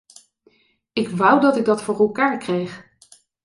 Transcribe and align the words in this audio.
Ik 0.93 1.09
wou 1.09 1.41
dat 1.41 1.57
ik 1.57 1.65
dat 1.65 1.83
voor 1.83 1.99
elkaar 1.99 2.37
kreeg. 2.37 2.89